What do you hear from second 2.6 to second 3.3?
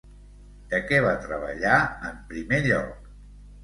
lloc?